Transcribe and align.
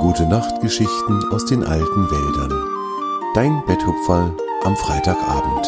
Gute 0.00 0.26
Nachtgeschichten 0.26 1.24
aus 1.32 1.44
den 1.44 1.64
alten 1.64 2.08
Wäldern. 2.08 2.52
Dein 3.34 3.66
Betthupferl 3.66 4.36
am 4.62 4.76
Freitagabend. 4.76 5.66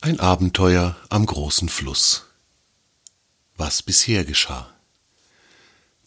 Ein 0.00 0.18
Abenteuer 0.18 0.96
am 1.10 1.26
großen 1.26 1.68
Fluss. 1.68 2.24
Was 3.58 3.82
bisher 3.82 4.24
geschah. 4.24 4.66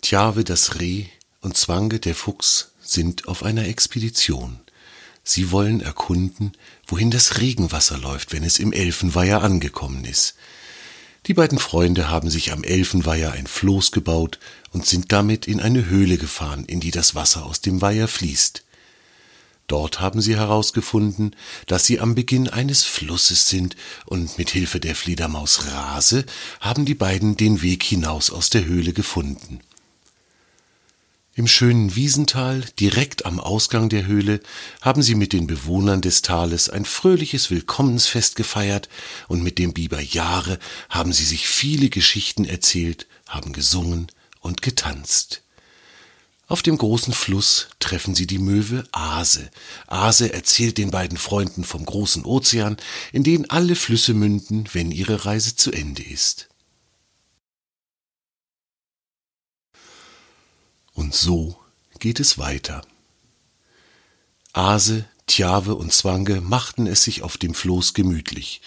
Tjawe 0.02 0.44
das 0.44 0.80
Reh 0.80 1.05
und 1.41 1.57
Zwange 1.57 1.99
der 1.99 2.16
Fuchs 2.16 2.71
sind 2.81 3.27
auf 3.27 3.44
einer 3.44 3.67
Expedition. 3.67 4.59
Sie 5.23 5.52
wollen 5.52 5.80
erkunden, 5.80 6.53
wohin 6.88 7.12
das 7.12 7.38
Regenwasser 7.38 7.99
läuft, 7.99 8.34
wenn 8.34 8.44
es 8.44 8.57
im 8.57 8.73
Elfenweiher 8.73 9.44
angekommen 9.44 10.05
ist. 10.05 10.34
Die 11.28 11.34
beiden 11.34 11.59
Freunde 11.59 12.09
haben 12.09 12.30
sich 12.30 12.52
am 12.52 12.64
Elfenweiher 12.64 13.34
ein 13.34 13.46
Floß 13.46 13.91
gebaut 13.91 14.40
und 14.72 14.86
sind 14.86 15.12
damit 15.12 15.48
in 15.48 15.59
eine 15.59 15.86
Höhle 15.86 16.18
gefahren, 16.18 16.66
in 16.66 16.80
die 16.80 16.92
das 16.92 17.14
Wasser 17.14 17.45
aus 17.45 17.62
dem 17.62 17.82
Weiher 17.82 18.08
fließt. 18.08 18.64
Dort 19.68 20.00
haben 20.00 20.20
sie 20.20 20.36
herausgefunden, 20.36 21.36
dass 21.68 21.86
sie 21.86 22.00
am 22.00 22.16
Beginn 22.16 22.50
eines 22.50 22.84
Flusses 22.84 23.48
sind, 23.48 23.76
und 24.08 24.40
mit 24.40 24.50
Hilfe 24.50 24.80
der 24.80 24.95
Fledermaus 24.95 25.68
Rase 25.68 26.26
haben 26.59 26.86
die 26.86 26.95
beiden 26.95 27.38
den 27.38 27.62
Weg 27.62 27.84
hinaus 27.84 28.31
aus 28.31 28.50
der 28.50 28.66
Höhle 28.66 28.94
gefunden. 28.94 29.59
Im 31.39 31.48
schönen 31.48 31.95
Wiesental, 31.95 32.66
direkt 32.81 33.25
am 33.25 33.39
Ausgang 33.39 33.88
der 33.88 34.05
Höhle, 34.05 34.41
haben 34.81 35.02
sie 35.02 35.16
mit 35.16 35.31
den 35.31 35.47
Bewohnern 35.47 36.02
des 36.02 36.21
Tales 36.21 36.70
ein 36.70 36.84
fröhliches 36.84 37.49
Willkommensfest 37.49 38.35
gefeiert, 38.35 38.89
und 39.30 39.41
mit 39.41 39.57
dem 39.57 39.71
Biber 39.71 40.02
Jahre 40.02 40.59
haben 40.89 41.13
sie 41.13 41.23
sich 41.23 41.47
viele 41.47 41.88
Geschichten 41.88 42.44
erzählt, 42.44 43.08
haben 43.25 43.53
gesungen 43.53 44.08
und 44.41 44.61
getanzt. 44.61 45.41
Auf 46.49 46.61
dem 46.61 46.77
großen 46.77 47.14
Fluss 47.14 47.69
treffen 47.80 48.16
sie 48.16 48.27
die 48.27 48.38
Möwe 48.38 48.83
Ase. 48.92 49.49
Ase 49.88 50.33
erzählt 50.33 50.77
den 50.77 50.92
beiden 50.92 51.17
Freunden 51.17 51.64
vom 51.64 51.86
großen 51.86 52.25
Ozean, 52.25 52.75
in 53.14 53.23
den 53.23 53.49
alle 53.49 53.75
Flüsse 53.75 54.14
münden, 54.14 54.67
wenn 54.73 54.92
ihre 54.92 55.23
Reise 55.23 55.55
zu 55.55 55.71
Ende 55.71 56.03
ist. 56.03 56.49
Und 61.00 61.16
so 61.16 61.58
geht 62.00 62.19
es 62.19 62.38
weiter. 62.39 62.81
Ase, 64.52 65.05
Tjave 65.28 65.75
und 65.75 65.94
Zwange 65.94 66.42
machten 66.42 66.88
es 66.88 67.03
sich 67.05 67.22
auf 67.22 67.38
dem 67.38 67.53
Floß 67.53 67.94
gemütlich. 67.94 68.59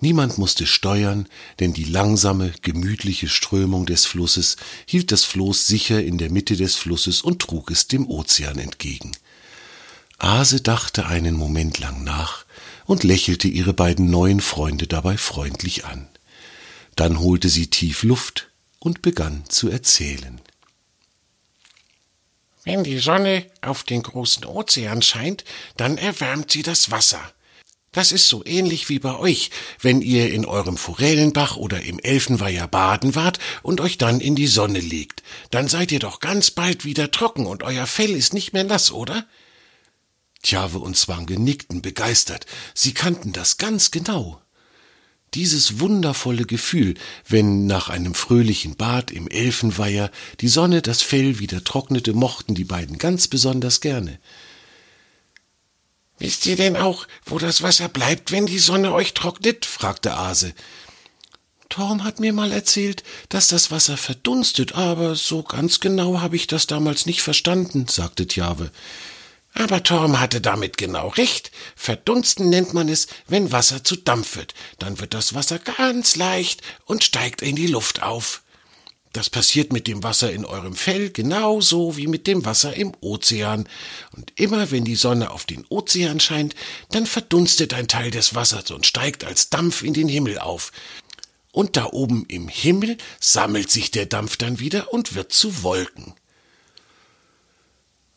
Niemand 0.00 0.36
musste 0.36 0.66
steuern, 0.66 1.28
denn 1.60 1.72
die 1.72 1.84
langsame, 1.84 2.52
gemütliche 2.62 3.28
Strömung 3.28 3.86
des 3.86 4.04
Flusses 4.04 4.56
hielt 4.84 5.12
das 5.12 5.22
Floß 5.22 5.68
sicher 5.68 6.02
in 6.02 6.18
der 6.18 6.28
Mitte 6.28 6.56
des 6.56 6.74
Flusses 6.74 7.22
und 7.22 7.38
trug 7.38 7.70
es 7.70 7.86
dem 7.86 8.08
Ozean 8.08 8.58
entgegen. 8.58 9.12
Ase 10.18 10.60
dachte 10.60 11.06
einen 11.06 11.36
Moment 11.36 11.78
lang 11.78 12.02
nach 12.02 12.46
und 12.84 13.04
lächelte 13.04 13.46
ihre 13.46 13.74
beiden 13.74 14.10
neuen 14.10 14.40
Freunde 14.40 14.88
dabei 14.88 15.16
freundlich 15.16 15.84
an. 15.84 16.08
Dann 16.96 17.20
holte 17.20 17.48
sie 17.48 17.68
tief 17.68 18.02
Luft 18.02 18.50
und 18.80 19.02
begann 19.02 19.44
zu 19.48 19.68
erzählen. 19.68 20.40
Wenn 22.64 22.82
die 22.82 22.98
Sonne 22.98 23.46
auf 23.60 23.84
den 23.84 24.02
großen 24.02 24.44
Ozean 24.46 25.02
scheint, 25.02 25.44
dann 25.76 25.98
erwärmt 25.98 26.50
sie 26.50 26.62
das 26.62 26.90
Wasser. 26.90 27.20
Das 27.92 28.10
ist 28.10 28.26
so 28.26 28.44
ähnlich 28.44 28.88
wie 28.88 28.98
bei 28.98 29.16
euch, 29.16 29.50
wenn 29.80 30.02
ihr 30.02 30.32
in 30.32 30.46
eurem 30.46 30.76
Forellenbach 30.76 31.56
oder 31.56 31.82
im 31.82 32.00
Elfenweiher 32.00 32.66
baden 32.66 33.14
wart 33.14 33.38
und 33.62 33.80
euch 33.80 33.98
dann 33.98 34.20
in 34.20 34.34
die 34.34 34.48
Sonne 34.48 34.80
legt. 34.80 35.22
Dann 35.50 35.68
seid 35.68 35.92
ihr 35.92 36.00
doch 36.00 36.18
ganz 36.18 36.50
bald 36.50 36.84
wieder 36.84 37.12
trocken 37.12 37.46
und 37.46 37.62
euer 37.62 37.86
Fell 37.86 38.10
ist 38.10 38.34
nicht 38.34 38.52
mehr 38.52 38.64
nass, 38.64 38.90
oder? 38.90 39.26
Tjave 40.42 40.78
und 40.78 40.96
Zwange 40.96 41.38
nickten 41.38 41.82
begeistert. 41.82 42.46
Sie 42.74 42.94
kannten 42.94 43.32
das 43.32 43.58
ganz 43.58 43.92
genau. 43.92 44.42
Dieses 45.34 45.80
wundervolle 45.80 46.44
Gefühl, 46.44 46.94
wenn 47.28 47.66
nach 47.66 47.88
einem 47.88 48.14
fröhlichen 48.14 48.76
Bad 48.76 49.10
im 49.10 49.28
Elfenweiher 49.28 50.10
die 50.40 50.48
Sonne 50.48 50.80
das 50.80 51.02
Fell 51.02 51.40
wieder 51.40 51.64
trocknete, 51.64 52.12
mochten 52.12 52.54
die 52.54 52.64
beiden 52.64 52.98
ganz 52.98 53.26
besonders 53.26 53.80
gerne. 53.80 54.20
Wisst 56.18 56.46
ihr 56.46 56.54
denn 56.54 56.76
auch, 56.76 57.08
wo 57.24 57.38
das 57.38 57.62
Wasser 57.62 57.88
bleibt, 57.88 58.30
wenn 58.30 58.46
die 58.46 58.60
Sonne 58.60 58.92
euch 58.92 59.14
trocknet? 59.14 59.66
fragte 59.66 60.14
Ase. 60.14 60.54
Torm 61.68 62.04
hat 62.04 62.20
mir 62.20 62.32
mal 62.32 62.52
erzählt, 62.52 63.02
dass 63.28 63.48
das 63.48 63.72
Wasser 63.72 63.96
verdunstet, 63.96 64.76
aber 64.76 65.16
so 65.16 65.42
ganz 65.42 65.80
genau 65.80 66.20
habe 66.20 66.36
ich 66.36 66.46
das 66.46 66.68
damals 66.68 67.06
nicht 67.06 67.22
verstanden, 67.22 67.88
sagte 67.88 68.28
Tjave. 68.28 68.70
Aber 69.54 69.84
Torm 69.84 70.18
hatte 70.18 70.40
damit 70.40 70.76
genau 70.76 71.08
recht. 71.08 71.52
Verdunsten 71.76 72.50
nennt 72.50 72.74
man 72.74 72.88
es, 72.88 73.06
wenn 73.28 73.52
Wasser 73.52 73.84
zu 73.84 73.94
Dampf 73.94 74.36
wird. 74.36 74.52
Dann 74.80 74.98
wird 74.98 75.14
das 75.14 75.32
Wasser 75.32 75.60
ganz 75.60 76.16
leicht 76.16 76.60
und 76.86 77.04
steigt 77.04 77.40
in 77.40 77.54
die 77.54 77.68
Luft 77.68 78.02
auf. 78.02 78.42
Das 79.12 79.30
passiert 79.30 79.72
mit 79.72 79.86
dem 79.86 80.02
Wasser 80.02 80.32
in 80.32 80.44
eurem 80.44 80.74
Fell 80.74 81.10
genauso 81.10 81.96
wie 81.96 82.08
mit 82.08 82.26
dem 82.26 82.44
Wasser 82.44 82.74
im 82.74 82.94
Ozean. 83.00 83.68
Und 84.10 84.32
immer 84.34 84.72
wenn 84.72 84.84
die 84.84 84.96
Sonne 84.96 85.30
auf 85.30 85.44
den 85.44 85.64
Ozean 85.68 86.18
scheint, 86.18 86.56
dann 86.90 87.06
verdunstet 87.06 87.74
ein 87.74 87.86
Teil 87.86 88.10
des 88.10 88.34
Wassers 88.34 88.72
und 88.72 88.86
steigt 88.86 89.22
als 89.22 89.50
Dampf 89.50 89.82
in 89.82 89.94
den 89.94 90.08
Himmel 90.08 90.40
auf. 90.40 90.72
Und 91.52 91.76
da 91.76 91.86
oben 91.92 92.24
im 92.26 92.48
Himmel 92.48 92.96
sammelt 93.20 93.70
sich 93.70 93.92
der 93.92 94.06
Dampf 94.06 94.36
dann 94.36 94.58
wieder 94.58 94.92
und 94.92 95.14
wird 95.14 95.32
zu 95.32 95.62
Wolken. 95.62 96.14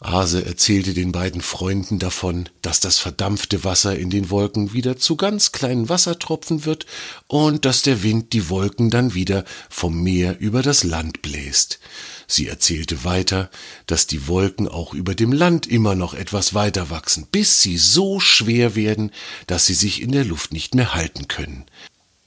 Hase 0.01 0.45
erzählte 0.45 0.93
den 0.93 1.11
beiden 1.11 1.41
Freunden 1.41 1.97
davon, 1.97 2.47
dass 2.61 2.79
das 2.79 2.99
verdampfte 2.99 3.63
Wasser 3.63 3.97
in 3.97 4.11
den 4.11 4.29
Wolken 4.29 4.71
wieder 4.71 4.97
zu 4.97 5.15
ganz 5.15 5.51
kleinen 5.51 5.89
Wassertropfen 5.89 6.65
wird 6.65 6.85
und 7.25 7.65
dass 7.65 7.81
der 7.81 8.03
Wind 8.03 8.31
die 8.33 8.47
Wolken 8.49 8.91
dann 8.91 9.15
wieder 9.15 9.43
vom 9.69 10.03
Meer 10.03 10.37
über 10.39 10.61
das 10.61 10.83
Land 10.83 11.23
bläst. 11.23 11.79
Sie 12.27 12.47
erzählte 12.47 13.05
weiter, 13.05 13.49
dass 13.87 14.05
die 14.05 14.27
Wolken 14.27 14.67
auch 14.67 14.93
über 14.93 15.15
dem 15.15 15.31
Land 15.31 15.65
immer 15.65 15.95
noch 15.95 16.13
etwas 16.13 16.53
weiter 16.53 16.91
wachsen, 16.91 17.25
bis 17.31 17.63
sie 17.63 17.77
so 17.77 18.19
schwer 18.19 18.75
werden, 18.75 19.11
dass 19.47 19.65
sie 19.65 19.73
sich 19.73 20.01
in 20.03 20.11
der 20.11 20.25
Luft 20.25 20.53
nicht 20.53 20.75
mehr 20.75 20.93
halten 20.93 21.27
können. 21.27 21.65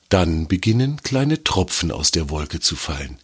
Dann 0.09 0.49
beginnen 0.49 1.01
kleine 1.05 1.45
Tropfen 1.45 1.93
aus 1.93 2.11
der 2.11 2.31
Wolke 2.31 2.59
zu 2.59 2.75
fallen. 2.75 3.19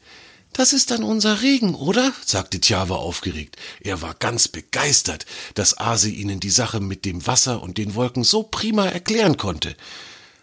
Das 0.56 0.72
ist 0.72 0.90
dann 0.90 1.02
unser 1.02 1.42
Regen, 1.42 1.74
oder? 1.74 2.14
sagte 2.24 2.58
Tjava 2.58 2.94
aufgeregt. 2.94 3.56
Er 3.78 4.00
war 4.00 4.14
ganz 4.14 4.48
begeistert, 4.48 5.26
dass 5.52 5.76
Ase 5.76 6.08
ihnen 6.08 6.40
die 6.40 6.48
Sache 6.48 6.80
mit 6.80 7.04
dem 7.04 7.26
Wasser 7.26 7.62
und 7.62 7.76
den 7.76 7.94
Wolken 7.94 8.24
so 8.24 8.42
prima 8.42 8.86
erklären 8.86 9.36
konnte. 9.36 9.76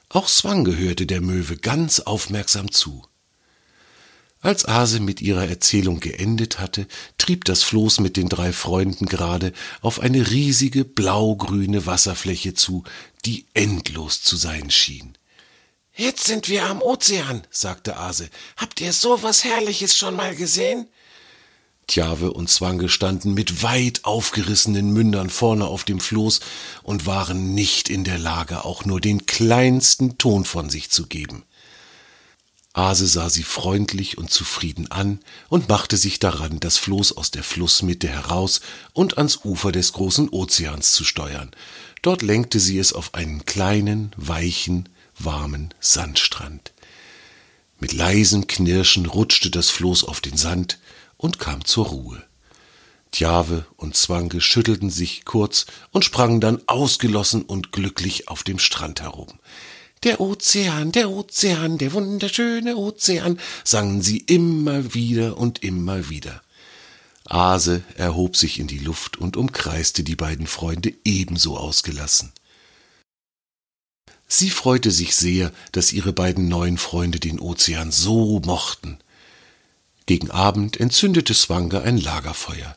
Auch 0.10 0.28
Swange 0.28 0.78
hörte 0.78 1.08
der 1.08 1.22
Möwe 1.22 1.58
ganz 1.58 2.00
aufmerksam 2.00 2.72
zu. 2.72 3.04
Als 4.40 4.66
Ase 4.66 5.00
mit 5.00 5.20
ihrer 5.20 5.48
Erzählung 5.48 6.00
geendet 6.00 6.60
hatte, 6.60 6.86
trieb 7.18 7.46
das 7.46 7.64
Floß 7.64 8.00
mit 8.00 8.16
den 8.16 8.30
drei 8.30 8.54
Freunden 8.54 9.08
gerade 9.08 9.52
auf 9.82 10.00
eine 10.00 10.30
riesige 10.30 10.86
blaugrüne 10.86 11.88
Wasserfläche 11.88 12.54
zu, 12.54 12.84
die 13.26 13.48
endlos 13.56 14.22
zu 14.22 14.36
sein 14.36 14.70
schien. 14.70 15.18
Jetzt 15.96 16.26
sind 16.26 16.50
wir 16.50 16.66
am 16.66 16.82
Ozean, 16.82 17.44
sagte 17.52 17.98
Ase. 17.98 18.30
Habt 18.58 18.82
ihr 18.82 18.94
so 18.94 19.22
was 19.22 19.44
Herrliches 19.44 19.96
schon 19.96 20.16
mal 20.16 20.36
gesehen? 20.36 20.88
Tjave 21.86 22.34
und 22.34 22.50
Zwange 22.50 22.90
standen 22.90 23.36
mit 23.36 23.62
weit 23.62 24.04
aufgerissenen 24.04 24.92
Mündern 24.92 25.30
vorne 25.30 25.68
auf 25.68 25.84
dem 25.84 26.00
Floß 26.00 26.40
und 26.82 27.06
waren 27.06 27.54
nicht 27.54 27.90
in 27.90 28.04
der 28.04 28.18
Lage, 28.18 28.66
auch 28.66 28.86
nur 28.86 29.02
den 29.02 29.28
kleinsten 29.28 30.18
Ton 30.18 30.46
von 30.46 30.70
sich 30.72 30.90
zu 30.90 31.06
geben. 31.06 31.44
Ase 32.74 33.06
sah 33.06 33.30
sie 33.30 33.44
freundlich 33.44 34.18
und 34.18 34.32
zufrieden 34.32 34.90
an 34.90 35.20
und 35.48 35.70
machte 35.70 35.96
sich 35.96 36.18
daran, 36.18 36.60
das 36.60 36.80
Floß 36.80 37.18
aus 37.18 37.30
der 37.30 37.44
Flussmitte 37.44 38.08
heraus 38.08 38.62
und 38.94 39.20
ans 39.20 39.42
Ufer 39.44 39.72
des 39.72 39.94
großen 39.94 40.30
Ozeans 40.30 40.92
zu 40.94 41.04
steuern. 41.04 41.52
Dort 42.02 42.24
lenkte 42.24 42.60
sie 42.60 42.80
es 42.80 42.94
auf 42.94 43.14
einen 43.14 43.46
kleinen, 43.46 44.12
weichen, 44.18 44.90
warmen 45.26 45.74
Sandstrand. 45.80 46.74
Mit 47.80 47.94
leisem 47.94 48.48
Knirschen 48.48 49.06
rutschte 49.06 49.52
das 49.52 49.70
Floß 49.70 50.04
auf 50.06 50.22
den 50.22 50.38
Sand 50.38 50.80
und 51.18 51.40
kam 51.40 51.66
zur 51.66 51.88
Ruhe. 51.88 52.24
Tjave 53.12 53.66
und 53.78 53.96
Zwange 53.96 54.42
schüttelten 54.42 54.90
sich 54.90 55.24
kurz 55.24 55.66
und 55.92 56.04
sprangen 56.04 56.42
dann 56.42 56.62
ausgelassen 56.66 57.44
und 57.44 57.72
glücklich 57.72 58.28
auf 58.28 58.44
dem 58.44 58.58
Strand 58.58 59.02
herum. 59.02 59.28
Der 60.04 60.20
Ozean, 60.20 60.92
der 60.92 61.10
Ozean, 61.10 61.78
der 61.78 61.94
wunderschöne 61.94 62.76
Ozean, 62.76 63.40
sangen 63.64 64.02
sie 64.02 64.18
immer 64.18 64.94
wieder 64.94 65.38
und 65.38 65.64
immer 65.64 66.10
wieder. 66.10 66.42
Ase 67.26 67.84
erhob 67.96 68.36
sich 68.36 68.60
in 68.60 68.68
die 68.68 68.80
Luft 68.80 69.18
und 69.18 69.38
umkreiste 69.38 70.04
die 70.04 70.18
beiden 70.18 70.48
Freunde 70.48 70.94
ebenso 71.06 71.58
ausgelassen. 71.58 72.34
Sie 74.36 74.50
freute 74.50 74.90
sich 74.90 75.16
sehr, 75.16 75.52
dass 75.74 75.94
ihre 75.94 76.12
beiden 76.12 76.48
neuen 76.48 76.80
Freunde 76.80 77.20
den 77.20 77.40
Ozean 77.40 77.92
so 77.92 78.42
mochten. 78.44 78.98
Gegen 80.08 80.32
Abend 80.32 80.80
entzündete 80.80 81.36
Swanger 81.36 81.84
ein 81.84 82.00
Lagerfeuer. 82.00 82.74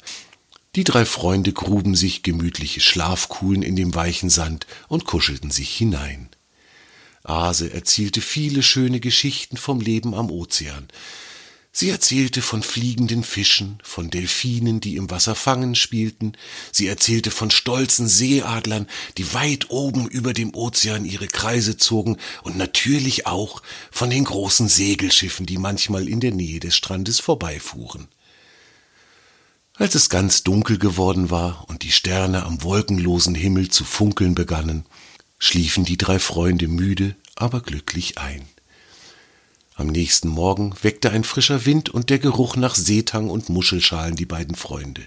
Die 0.74 0.84
drei 0.84 1.06
Freunde 1.06 1.54
gruben 1.54 1.94
sich 1.94 2.22
gemütliche 2.22 2.82
Schlafkuhlen 2.82 3.62
in 3.62 3.74
dem 3.74 3.94
weichen 3.94 4.28
Sand 4.28 4.66
und 4.88 5.06
kuschelten 5.06 5.50
sich 5.50 5.74
hinein. 5.74 6.28
Ase 7.22 7.72
erzählte 7.72 8.20
viele 8.20 8.62
schöne 8.62 9.00
Geschichten 9.00 9.56
vom 9.56 9.80
Leben 9.80 10.14
am 10.14 10.30
Ozean. 10.30 10.88
Sie 11.78 11.90
erzählte 11.90 12.40
von 12.40 12.62
fliegenden 12.62 13.22
Fischen, 13.22 13.78
von 13.82 14.08
Delfinen, 14.08 14.80
die 14.80 14.96
im 14.96 15.10
Wasser 15.10 15.34
fangen 15.34 15.74
spielten, 15.74 16.32
sie 16.72 16.86
erzählte 16.86 17.30
von 17.30 17.50
stolzen 17.50 18.08
Seeadlern, 18.08 18.86
die 19.18 19.34
weit 19.34 19.68
oben 19.68 20.08
über 20.08 20.32
dem 20.32 20.54
Ozean 20.54 21.04
ihre 21.04 21.28
Kreise 21.28 21.76
zogen, 21.76 22.16
und 22.44 22.56
natürlich 22.56 23.26
auch 23.26 23.60
von 23.90 24.08
den 24.08 24.24
großen 24.24 24.68
Segelschiffen, 24.68 25.44
die 25.44 25.58
manchmal 25.58 26.08
in 26.08 26.20
der 26.20 26.32
Nähe 26.32 26.60
des 26.60 26.74
Strandes 26.74 27.20
vorbeifuhren. 27.20 28.08
Als 29.74 29.94
es 29.94 30.08
ganz 30.08 30.44
dunkel 30.44 30.78
geworden 30.78 31.28
war 31.28 31.68
und 31.68 31.82
die 31.82 31.92
Sterne 31.92 32.44
am 32.44 32.62
wolkenlosen 32.62 33.34
Himmel 33.34 33.68
zu 33.68 33.84
funkeln 33.84 34.34
begannen, 34.34 34.86
schliefen 35.38 35.84
die 35.84 35.98
drei 35.98 36.20
Freunde 36.20 36.68
müde, 36.68 37.16
aber 37.34 37.60
glücklich 37.60 38.16
ein. 38.16 38.48
Am 39.78 39.88
nächsten 39.88 40.28
Morgen 40.28 40.74
weckte 40.80 41.10
ein 41.10 41.22
frischer 41.22 41.66
Wind 41.66 41.90
und 41.90 42.08
der 42.08 42.18
Geruch 42.18 42.56
nach 42.56 42.74
Seetang 42.74 43.28
und 43.28 43.50
Muschelschalen 43.50 44.16
die 44.16 44.24
beiden 44.24 44.54
Freunde. 44.54 45.02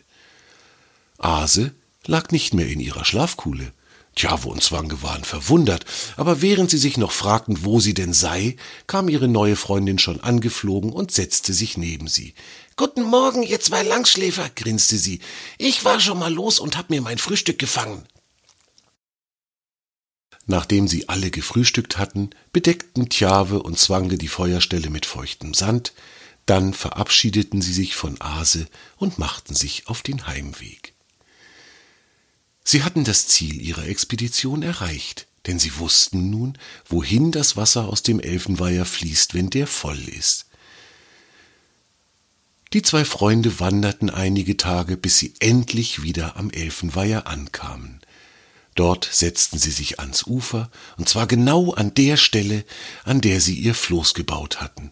Ase 1.18 1.74
lag 2.06 2.30
nicht 2.30 2.54
mehr 2.54 2.68
in 2.68 2.80
ihrer 2.80 3.04
Schlafkuhle. 3.04 3.74
Tjavo 4.16 4.52
und 4.52 4.62
Zwange 4.62 5.02
waren 5.02 5.24
verwundert, 5.24 5.86
aber 6.18 6.44
während 6.44 6.70
sie 6.70 6.78
sich 6.78 6.98
noch 6.98 7.12
fragten, 7.12 7.66
wo 7.66 7.80
sie 7.80 7.96
denn 7.96 8.14
sei, 8.14 8.58
kam 8.86 9.10
ihre 9.10 9.28
neue 9.28 9.56
Freundin 9.56 9.98
schon 9.98 10.20
angeflogen 10.22 10.92
und 10.92 11.12
setzte 11.12 11.54
sich 11.54 11.76
neben 11.76 12.08
sie. 12.08 12.36
Guten 12.76 13.02
Morgen, 13.02 13.42
ihr 13.42 13.60
zwei 13.60 13.82
Langschläfer, 13.82 14.52
grinste 14.56 14.98
sie. 14.98 15.20
Ich 15.58 15.84
war 15.84 16.00
schon 16.00 16.20
mal 16.20 16.32
los 16.32 16.60
und 16.60 16.78
hab 16.78 16.92
mir 16.92 17.02
mein 17.02 17.18
Frühstück 17.18 17.58
gefangen. 17.58 18.04
Nachdem 20.50 20.88
sie 20.88 21.08
alle 21.08 21.30
gefrühstückt 21.30 22.00
hatten, 22.00 22.32
bedeckten 22.52 23.08
Tjave 23.08 23.62
und 23.62 23.78
Zwange 23.78 24.18
die 24.18 24.28
Feuerstelle 24.28 24.90
mit 24.90 25.06
feuchtem 25.06 25.54
Sand, 25.54 25.94
dann 26.48 26.74
verabschiedeten 26.74 27.62
sie 27.62 27.72
sich 27.72 27.96
von 27.96 28.20
Ase 28.20 28.66
und 28.98 29.20
machten 29.20 29.54
sich 29.54 29.88
auf 29.88 30.02
den 30.02 30.26
Heimweg. 30.26 30.96
Sie 32.64 32.82
hatten 32.82 33.04
das 33.04 33.28
Ziel 33.28 33.62
ihrer 33.62 33.86
Expedition 33.86 34.64
erreicht, 34.64 35.28
denn 35.46 35.60
sie 35.60 35.78
wussten 35.78 36.32
nun, 36.32 36.58
wohin 36.88 37.32
das 37.32 37.56
Wasser 37.56 37.88
aus 37.88 38.02
dem 38.02 38.20
Elfenweiher 38.20 38.86
fließt, 38.86 39.36
wenn 39.36 39.52
der 39.52 39.68
voll 39.68 40.00
ist. 40.00 40.48
Die 42.74 42.82
zwei 42.82 43.06
Freunde 43.06 43.60
wanderten 43.60 44.10
einige 44.10 44.58
Tage, 44.58 44.98
bis 44.98 45.20
sie 45.20 45.36
endlich 45.40 46.02
wieder 46.02 46.38
am 46.38 46.50
Elfenweiher 46.50 47.28
ankamen. 47.28 48.02
Dort 48.76 49.10
setzten 49.12 49.60
sie 49.60 49.72
sich 49.72 50.00
ans 50.00 50.24
Ufer, 50.26 50.70
und 50.98 51.10
zwar 51.10 51.28
genau 51.28 51.74
an 51.74 51.94
der 51.94 52.18
Stelle, 52.18 52.64
an 53.04 53.22
der 53.22 53.42
sie 53.42 53.56
ihr 53.56 53.76
Floß 53.76 54.14
gebaut 54.14 54.62
hatten. 54.62 54.92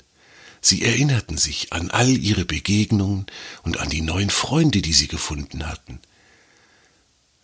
Sie 0.62 0.84
erinnerten 0.84 1.38
sich 1.38 1.72
an 1.72 1.92
all 1.92 2.10
ihre 2.10 2.44
Begegnungen 2.44 3.28
und 3.64 3.80
an 3.80 3.90
die 3.90 4.02
neuen 4.02 4.30
Freunde, 4.30 4.82
die 4.82 4.94
sie 4.94 5.08
gefunden 5.08 5.68
hatten. 5.68 6.00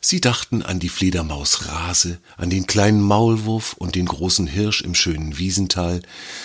Sie 0.05 0.19
dachten 0.19 0.61
an 0.63 0.81
die 0.81 0.89
Fledermaus 0.89 1.65
Rase, 1.67 2.19
an 2.35 2.49
den 2.49 2.67
kleinen 2.67 2.99
Maulwurf 2.99 3.71
und 3.71 3.95
den 3.95 4.05
großen 4.05 4.47
Hirsch 4.47 4.81
im 4.81 4.95
schönen 4.95 5.37
Wiesental. 5.37 6.01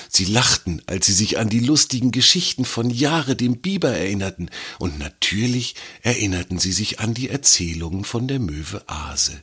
Sie 0.09 0.27
lachten, 0.27 0.81
als 0.87 1.07
sie 1.07 1.13
sich 1.13 1.39
an 1.39 1.49
die 1.49 1.59
lustigen 1.59 2.13
Geschichten 2.13 2.65
von 2.65 2.89
Jahre 2.89 3.35
dem 3.35 3.57
Biber 3.57 3.91
erinnerten, 3.91 4.49
und 4.79 5.01
natürlich 5.01 5.75
erinnerten 6.03 6.61
sie 6.61 6.71
sich 6.71 7.01
an 7.01 7.15
die 7.15 7.31
Erzählungen 7.31 8.05
von 8.05 8.29
der 8.29 8.39
Möwe 8.39 8.89
Ase. 8.89 9.41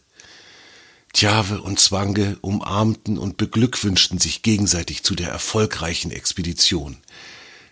Tjave 1.15 1.61
und 1.61 1.79
Zwange 1.79 2.37
umarmten 2.41 3.17
und 3.17 3.37
beglückwünschten 3.37 4.19
sich 4.19 4.41
gegenseitig 4.41 5.03
zu 5.03 5.15
der 5.15 5.29
erfolgreichen 5.29 6.11
Expedition. 6.11 6.97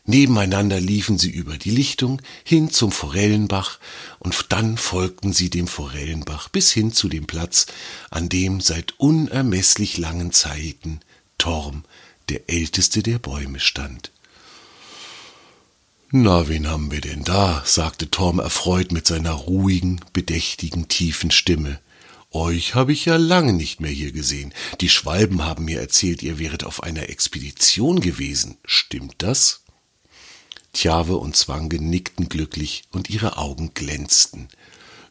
Nebeneinander 0.06 0.80
liefen 0.80 1.18
sie 1.18 1.30
über 1.30 1.58
die 1.58 1.70
Lichtung 1.70 2.22
hin 2.46 2.72
zum 2.72 2.94
Forellenbach 2.94 3.80
und 4.20 4.46
dann 4.48 4.78
folgten 4.78 5.34
sie 5.34 5.50
dem 5.50 5.68
Forellenbach 5.68 6.48
bis 6.48 6.72
hin 6.72 6.94
zu 6.94 7.10
dem 7.10 7.26
Platz, 7.26 7.66
an 8.10 8.30
dem 8.30 8.62
seit 8.62 8.94
unermesslich 8.98 9.98
langen 9.98 10.32
Zeiten 10.32 11.02
Torm, 11.38 11.84
der 12.30 12.50
älteste 12.50 13.04
der 13.04 13.20
Bäume, 13.20 13.60
stand. 13.60 14.12
Na, 16.12 16.48
wen 16.48 16.70
haben 16.70 16.92
wir 16.92 17.02
denn 17.02 17.26
da? 17.26 17.62
sagte 17.66 18.10
Torm 18.10 18.40
erfreut 18.40 18.94
mit 18.94 19.06
seiner 19.06 19.34
ruhigen, 19.34 20.00
bedächtigen, 20.14 20.88
tiefen 20.88 21.30
Stimme. 21.30 21.82
Euch 22.34 22.74
habe 22.74 22.94
ich 22.94 23.06
ja 23.06 23.16
lange 23.16 23.54
nicht 23.54 23.80
mehr 23.80 23.92
hier 23.92 24.12
gesehen. 24.12 24.56
Die 24.82 24.90
Schwalben 24.90 25.46
haben 25.46 25.66
mir 25.66 25.80
erzählt, 25.80 26.24
ihr 26.24 26.40
wäret 26.40 26.64
auf 26.64 26.82
einer 26.82 27.10
Expedition 27.10 28.02
gewesen. 28.02 28.58
Stimmt 28.66 29.16
das? 29.20 29.62
Tjave 30.74 31.18
und 31.18 31.36
Zwange 31.38 31.76
nickten 31.76 32.30
glücklich 32.30 32.86
und 32.92 33.12
ihre 33.12 33.38
Augen 33.38 33.76
glänzten. 33.76 34.48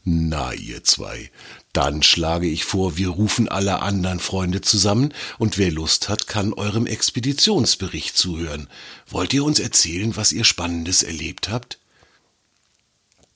Na, 0.03 0.53
ihr 0.53 0.83
zwei, 0.83 1.31
dann 1.73 2.03
schlage 2.03 2.49
ich 2.49 2.65
vor, 2.65 2.97
wir 2.97 3.11
rufen 3.11 3.49
alle 3.49 3.83
anderen 3.83 4.19
Freunde 4.19 4.61
zusammen, 4.61 5.15
und 5.39 5.59
wer 5.59 5.71
Lust 5.71 6.09
hat, 6.09 6.27
kann 6.27 6.53
eurem 6.53 6.87
Expeditionsbericht 6.87 8.17
zuhören. 8.19 8.69
Wollt 9.07 9.33
ihr 9.33 9.45
uns 9.45 9.61
erzählen, 9.61 10.17
was 10.17 10.33
ihr 10.33 10.43
Spannendes 10.43 11.05
erlebt 11.05 11.49
habt? 11.51 11.79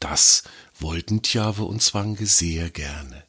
Das 0.00 0.42
wollten 0.80 1.22
Tjave 1.22 1.62
und 1.62 1.82
Zwange 1.82 2.26
sehr 2.26 2.68
gerne. 2.70 3.22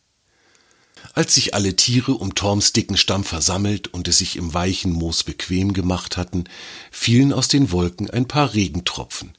Als 1.17 1.33
sich 1.33 1.55
alle 1.55 1.75
Tiere 1.75 2.13
um 2.13 2.35
Torms 2.35 2.73
dicken 2.73 2.95
Stamm 2.95 3.23
versammelt 3.23 3.91
und 3.91 4.07
es 4.07 4.19
sich 4.19 4.35
im 4.35 4.53
weichen 4.53 4.91
Moos 4.91 5.23
bequem 5.23 5.73
gemacht 5.73 6.15
hatten, 6.15 6.43
fielen 6.91 7.33
aus 7.33 7.47
den 7.47 7.71
Wolken 7.71 8.07
ein 8.07 8.27
paar 8.27 8.53
Regentropfen. 8.53 9.35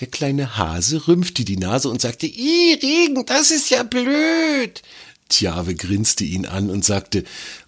Der 0.00 0.06
kleine 0.06 0.56
Hase 0.56 1.06
rümpfte 1.08 1.44
die 1.44 1.58
Nase 1.58 1.90
und 1.90 2.00
sagte, 2.00 2.26
Ih, 2.26 2.78
Regen, 2.80 3.26
das 3.26 3.50
ist 3.50 3.68
ja 3.68 3.82
blöd. 3.82 4.80
Tjave 5.28 5.74
grinste 5.74 6.24
ihn 6.24 6.46
an 6.46 6.70
und 6.70 6.82
sagte, 6.82 7.24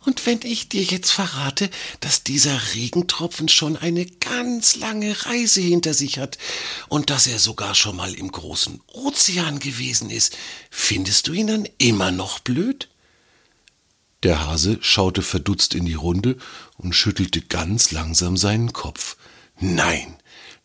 und 0.06 0.25
wenn 0.25 0.40
ich 0.43 0.70
dir 0.70 0.82
jetzt 0.82 1.11
verrate, 1.11 1.69
dass 2.00 2.25
dieser 2.25 2.58
Regentropfen 2.75 3.50
schon 3.50 3.76
eine 3.76 4.07
ganz 4.07 4.76
lange 4.76 5.26
Reise 5.26 5.61
hinter 5.61 5.92
sich 5.92 6.18
hat 6.18 6.38
und 6.88 7.11
dass 7.11 7.26
er 7.26 7.38
sogar 7.38 7.75
schon 7.75 7.97
mal 7.97 8.14
im 8.14 8.33
großen 8.33 8.80
Ozean 8.87 9.59
gewesen 9.59 10.09
ist, 10.09 10.35
findest 10.71 11.26
du 11.26 11.35
ihn 11.35 11.49
dann 11.49 11.68
immer 11.76 12.11
noch 12.11 12.38
blöd? 12.38 12.88
Der 14.25 14.47
Hase 14.47 14.78
schaute 14.81 15.21
verdutzt 15.21 15.75
in 15.75 15.85
die 15.85 15.95
Runde 15.95 16.38
und 16.78 16.95
schüttelte 16.95 17.43
ganz 17.43 17.93
langsam 17.93 18.38
seinen 18.38 18.73
Kopf. 18.73 19.16
Nein, 19.61 20.16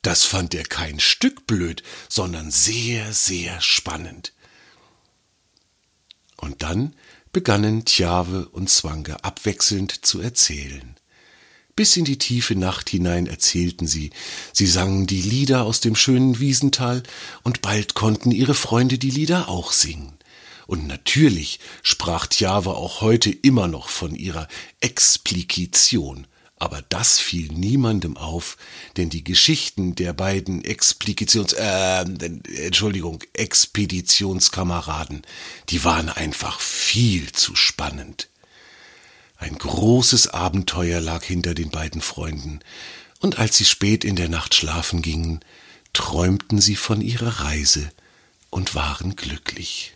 das 0.01 0.24
fand 0.24 0.56
er 0.56 0.63
kein 0.63 1.00
Stück 1.01 1.46
blöd, 1.46 1.84
sondern 2.08 2.51
sehr, 2.51 3.12
sehr 3.13 3.60
spannend. 3.60 4.34
Und 6.38 6.63
dann 6.63 6.96
begannen 7.34 7.84
Tjave 7.84 8.48
und 8.48 8.70
Zwange 8.70 9.24
abwechselnd 9.25 10.06
zu 10.06 10.22
erzählen. 10.22 10.96
Bis 11.75 11.98
in 11.98 12.06
die 12.06 12.18
tiefe 12.18 12.56
Nacht 12.56 12.89
hinein 12.89 13.28
erzählten 13.28 13.88
sie, 13.88 14.12
sie 14.54 14.68
sangen 14.68 15.06
die 15.06 15.22
Lieder 15.22 15.63
aus 15.63 15.82
dem 15.82 15.96
schönen 15.96 16.39
Wiesental, 16.39 17.04
und 17.44 17.62
bald 17.62 17.94
konnten 17.94 18.32
ihre 18.32 18.54
Freunde 18.54 18.98
die 18.98 19.12
Lieder 19.12 19.50
auch 19.50 19.74
singen. 19.74 20.19
Und 20.70 20.86
natürlich 20.86 21.60
sprach 21.82 22.28
Tjava 22.28 22.74
auch 22.74 23.02
heute 23.02 23.32
immer 23.32 23.68
noch 23.68 23.90
von 23.90 24.14
ihrer 24.14 24.48
Explikition. 24.82 26.28
Aber 26.58 26.84
das 26.90 27.18
fiel 27.18 27.48
niemandem 27.52 28.18
auf, 28.18 28.56
denn 28.96 29.10
die 29.10 29.24
Geschichten 29.24 29.96
der 29.96 30.14
beiden 30.14 30.64
Explikitions, 30.64 31.54
äh, 31.54 32.02
Entschuldigung, 32.02 33.24
Expeditionskameraden, 33.34 35.24
die 35.70 35.84
waren 35.84 36.08
einfach 36.08 36.60
viel 36.60 37.32
zu 37.32 37.56
spannend. 37.56 38.30
Ein 39.38 39.58
großes 39.58 40.28
Abenteuer 40.28 41.02
lag 41.02 41.24
hinter 41.24 41.56
den 41.56 41.72
beiden 41.72 42.02
Freunden, 42.02 42.60
und 43.22 43.40
als 43.40 43.58
sie 43.58 43.66
spät 43.66 44.04
in 44.04 44.16
der 44.16 44.30
Nacht 44.30 44.54
schlafen 44.54 45.02
gingen, 45.02 45.40
träumten 45.94 46.62
sie 46.62 46.76
von 46.76 47.02
ihrer 47.02 47.40
Reise 47.40 47.92
und 48.52 48.76
waren 48.76 49.16
glücklich. 49.16 49.96